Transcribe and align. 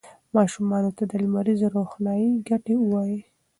ماشومانو 0.35 0.89
ته 0.97 1.03
د 1.11 1.13
لمریزې 1.23 1.67
روښنايي 1.75 2.29
ګټې 2.49 2.75
ووایئ. 2.79 3.17